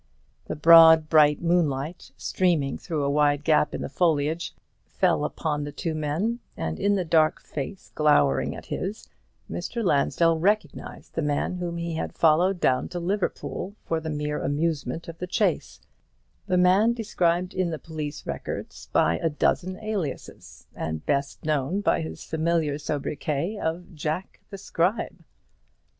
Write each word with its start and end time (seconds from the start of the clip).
The 0.45 0.55
broad 0.55 1.09
bright 1.09 1.43
moonlight 1.43 2.11
streaming 2.17 2.79
through 2.79 3.03
a 3.03 3.09
wide 3.11 3.43
gap 3.43 3.75
in 3.75 3.83
the 3.83 3.87
foliage 3.87 4.55
fell 4.87 5.17
full 5.17 5.25
upon 5.25 5.63
the 5.63 5.71
two 5.71 5.93
men; 5.93 6.39
and 6.57 6.79
in 6.79 6.95
the 6.95 7.05
dark 7.05 7.39
face 7.39 7.91
glowering 7.93 8.55
at 8.55 8.65
his, 8.65 9.07
Mr. 9.47 9.83
Lansdell 9.83 10.39
recognized 10.39 11.13
the 11.13 11.21
man 11.21 11.53
whom 11.57 11.77
he 11.77 11.93
had 11.97 12.15
followed 12.15 12.59
down 12.59 12.89
to 12.89 12.99
Liverpool 12.99 13.75
for 13.85 13.99
the 13.99 14.09
mere 14.09 14.41
amusement 14.43 15.07
of 15.07 15.19
the 15.19 15.27
chase, 15.27 15.79
the 16.47 16.57
man 16.57 16.93
described 16.93 17.53
in 17.53 17.69
the 17.69 17.77
police 17.77 18.25
records 18.25 18.87
by 18.91 19.19
a 19.19 19.29
dozen 19.29 19.77
aliases, 19.83 20.65
and 20.75 21.05
best 21.05 21.45
known 21.45 21.79
by 21.79 22.01
his 22.01 22.23
familiar 22.23 22.79
sobriquet 22.79 23.55
of 23.59 23.93
"Jack 23.93 24.39
the 24.49 24.57
Scribe." 24.57 25.23